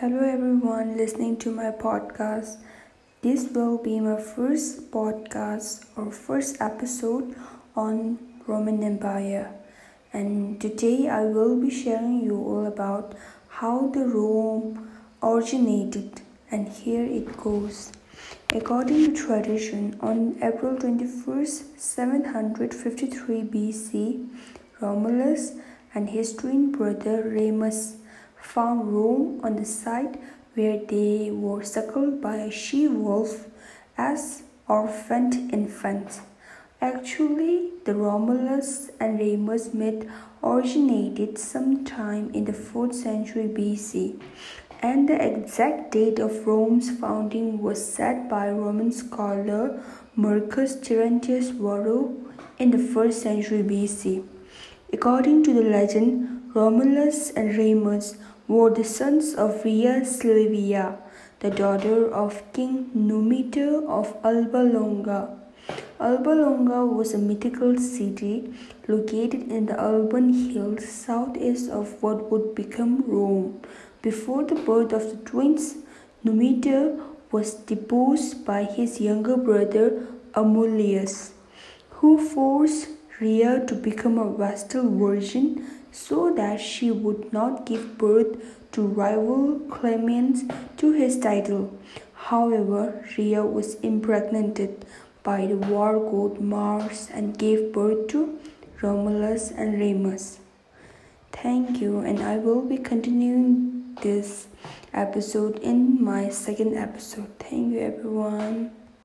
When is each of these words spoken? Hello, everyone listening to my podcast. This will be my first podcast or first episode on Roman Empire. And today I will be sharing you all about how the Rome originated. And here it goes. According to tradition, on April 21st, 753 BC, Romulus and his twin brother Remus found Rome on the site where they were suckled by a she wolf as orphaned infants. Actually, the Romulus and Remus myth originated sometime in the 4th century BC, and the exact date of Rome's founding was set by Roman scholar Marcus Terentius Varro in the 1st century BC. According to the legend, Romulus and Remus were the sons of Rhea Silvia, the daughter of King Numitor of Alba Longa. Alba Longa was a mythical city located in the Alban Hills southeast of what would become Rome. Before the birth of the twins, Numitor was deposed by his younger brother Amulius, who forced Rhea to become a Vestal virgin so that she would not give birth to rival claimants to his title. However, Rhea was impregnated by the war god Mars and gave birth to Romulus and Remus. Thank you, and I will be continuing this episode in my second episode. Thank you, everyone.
Hello, 0.00 0.20
everyone 0.20 0.96
listening 0.96 1.36
to 1.38 1.50
my 1.50 1.72
podcast. 1.72 2.58
This 3.20 3.48
will 3.50 3.78
be 3.78 3.98
my 3.98 4.14
first 4.14 4.92
podcast 4.92 5.86
or 5.96 6.12
first 6.12 6.60
episode 6.60 7.34
on 7.74 8.16
Roman 8.46 8.84
Empire. 8.84 9.50
And 10.12 10.60
today 10.60 11.08
I 11.08 11.24
will 11.24 11.60
be 11.60 11.68
sharing 11.68 12.20
you 12.20 12.36
all 12.36 12.64
about 12.66 13.16
how 13.48 13.88
the 13.88 14.06
Rome 14.06 14.88
originated. 15.20 16.20
And 16.48 16.68
here 16.68 17.02
it 17.02 17.36
goes. 17.36 17.90
According 18.54 19.02
to 19.02 19.26
tradition, 19.26 19.98
on 20.00 20.38
April 20.40 20.76
21st, 20.76 21.76
753 21.76 23.42
BC, 23.42 24.28
Romulus 24.80 25.54
and 25.92 26.10
his 26.10 26.36
twin 26.36 26.70
brother 26.70 27.24
Remus 27.24 27.96
found 28.54 28.92
Rome 28.94 29.40
on 29.44 29.56
the 29.56 29.64
site 29.64 30.18
where 30.54 30.78
they 30.86 31.30
were 31.30 31.62
suckled 31.62 32.20
by 32.20 32.36
a 32.36 32.50
she 32.50 32.88
wolf 32.88 33.46
as 33.96 34.42
orphaned 34.66 35.52
infants. 35.52 36.20
Actually, 36.80 37.70
the 37.84 37.94
Romulus 37.94 38.90
and 39.00 39.18
Remus 39.18 39.74
myth 39.74 40.08
originated 40.42 41.36
sometime 41.36 42.30
in 42.32 42.44
the 42.44 42.52
4th 42.52 42.94
century 42.94 43.48
BC, 43.48 44.20
and 44.80 45.08
the 45.08 45.20
exact 45.20 45.90
date 45.90 46.18
of 46.18 46.46
Rome's 46.46 46.90
founding 46.98 47.60
was 47.60 47.84
set 47.84 48.28
by 48.30 48.48
Roman 48.48 48.92
scholar 48.92 49.82
Marcus 50.14 50.76
Terentius 50.80 51.50
Varro 51.50 52.14
in 52.58 52.70
the 52.70 52.78
1st 52.78 53.12
century 53.12 53.62
BC. 53.62 54.24
According 54.92 55.44
to 55.44 55.52
the 55.52 55.68
legend, 55.68 56.52
Romulus 56.54 57.30
and 57.30 57.56
Remus 57.56 58.16
were 58.48 58.70
the 58.70 58.82
sons 58.82 59.34
of 59.34 59.62
Rhea 59.62 60.04
Silvia, 60.06 60.98
the 61.40 61.50
daughter 61.50 62.10
of 62.10 62.42
King 62.54 62.90
Numitor 62.96 63.86
of 63.86 64.16
Alba 64.24 64.62
Longa. 64.76 65.38
Alba 66.00 66.30
Longa 66.30 66.86
was 66.86 67.12
a 67.12 67.18
mythical 67.18 67.76
city 67.76 68.54
located 68.86 69.52
in 69.52 69.66
the 69.66 69.78
Alban 69.78 70.32
Hills 70.32 70.88
southeast 70.88 71.68
of 71.70 72.02
what 72.02 72.30
would 72.30 72.54
become 72.54 73.04
Rome. 73.06 73.60
Before 74.00 74.44
the 74.44 74.54
birth 74.54 74.94
of 74.94 75.10
the 75.10 75.16
twins, 75.30 75.74
Numitor 76.24 76.98
was 77.30 77.52
deposed 77.52 78.46
by 78.46 78.64
his 78.64 78.98
younger 78.98 79.36
brother 79.36 80.06
Amulius, 80.32 81.32
who 82.00 82.16
forced 82.16 82.88
Rhea 83.20 83.64
to 83.66 83.74
become 83.74 84.18
a 84.18 84.36
Vestal 84.36 84.88
virgin 84.88 85.66
so 85.90 86.32
that 86.34 86.60
she 86.60 86.90
would 86.90 87.32
not 87.32 87.66
give 87.66 87.98
birth 87.98 88.36
to 88.72 88.82
rival 88.82 89.58
claimants 89.70 90.44
to 90.76 90.92
his 90.92 91.18
title. 91.18 91.76
However, 92.14 93.04
Rhea 93.16 93.44
was 93.44 93.74
impregnated 93.76 94.84
by 95.22 95.46
the 95.46 95.56
war 95.56 95.98
god 95.98 96.40
Mars 96.40 97.08
and 97.12 97.38
gave 97.38 97.72
birth 97.72 98.08
to 98.08 98.38
Romulus 98.80 99.50
and 99.50 99.78
Remus. 99.80 100.38
Thank 101.32 101.80
you, 101.80 102.00
and 102.00 102.20
I 102.20 102.36
will 102.36 102.62
be 102.62 102.78
continuing 102.78 103.96
this 104.02 104.46
episode 104.92 105.58
in 105.58 106.02
my 106.02 106.28
second 106.28 106.76
episode. 106.76 107.30
Thank 107.38 107.74
you, 107.74 107.80
everyone. 107.80 108.70